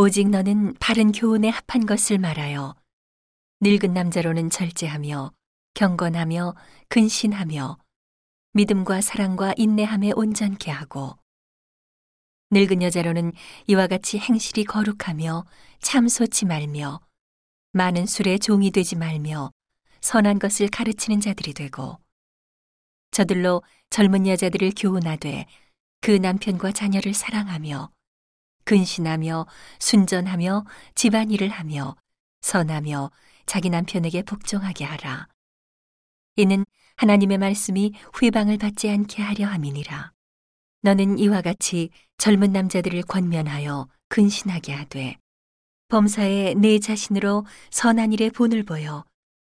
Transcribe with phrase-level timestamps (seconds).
[0.00, 2.76] 오직 너는 바른 교훈에 합한 것을 말하여
[3.62, 5.32] 늙은 남자로는 절제하며
[5.74, 6.54] 경건하며
[6.88, 7.78] 근신하며
[8.52, 11.18] 믿음과 사랑과 인내함에 온전케 하고
[12.52, 13.32] 늙은 여자로는
[13.66, 15.44] 이와 같이 행실이 거룩하며
[15.80, 17.00] 참소치 말며
[17.72, 19.50] 많은 술에 종이 되지 말며
[20.00, 21.98] 선한 것을 가르치는 자들이 되고
[23.10, 25.46] 저들로 젊은 여자들을 교훈하되
[26.00, 27.90] 그 남편과 자녀를 사랑하며
[28.68, 29.46] 근신하며
[29.78, 31.96] 순전하며 집안일을 하며
[32.42, 33.10] 선하며
[33.46, 35.26] 자기 남편에게 복종하게 하라.
[36.36, 40.12] 이는 하나님의 말씀이 회방을 받지 않게 하려 함이니라.
[40.82, 45.16] 너는 이와 같이 젊은 남자들을 권면하여 근신하게 하되
[45.88, 49.06] 범사에 내 자신으로 선한 일에 본을 보여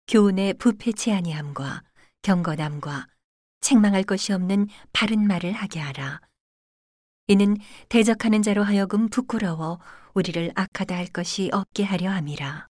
[0.08, 1.84] 교훈에 부패치 아니함과
[2.22, 3.08] 경건함과
[3.60, 6.22] 책망할 것이 없는 바른 말을 하게 하라.
[7.28, 7.58] 이는
[7.90, 9.80] 대적하는 자로 하여금 부끄러워
[10.14, 12.68] 우리를 악하다 할 것이 없게 하려 함이라.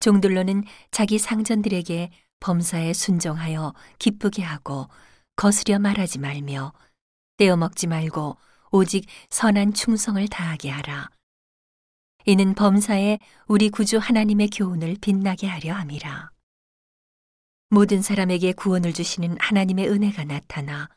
[0.00, 4.88] 종들로는 자기 상전들에게 범사에 순종하여 기쁘게 하고
[5.36, 6.72] 거스려 말하지 말며
[7.36, 8.36] 떼어 먹지 말고
[8.72, 11.08] 오직 선한 충성을 다하게 하라.
[12.24, 16.30] 이는 범사에 우리 구주 하나님의 교훈을 빛나게 하려 함이라.
[17.70, 20.88] 모든 사람에게 구원을 주시는 하나님의 은혜가 나타나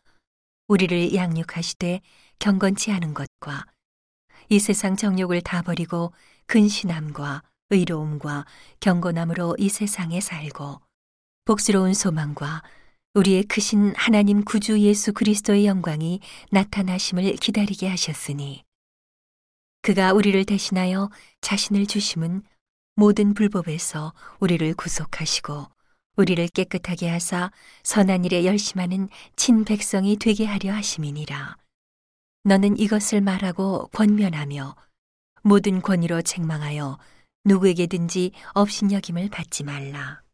[0.67, 2.01] 우리를 양육하시되
[2.39, 3.65] 경건치 않은 것과
[4.49, 6.13] 이 세상 정욕을 다 버리고
[6.47, 8.45] 근신함과 의로움과
[8.79, 10.81] 경건함으로 이 세상에 살고
[11.45, 12.63] 복스러운 소망과
[13.13, 16.19] 우리의 크신 하나님 구주 예수 그리스도의 영광이
[16.51, 18.63] 나타나심을 기다리게 하셨으니
[19.81, 21.09] 그가 우리를 대신하여
[21.41, 22.43] 자신을 주심은
[22.95, 25.74] 모든 불법에서 우리를 구속하시고
[26.15, 27.51] 우리를 깨끗하게 하사
[27.83, 31.57] 선한 일에 열심하는 친백성이 되게 하려 하심이니라.
[32.43, 34.75] 너는 이것을 말하고 권면하며
[35.43, 36.97] 모든 권위로 책망하여
[37.45, 40.24] 누구에게든지 업신여김을 받지 말라.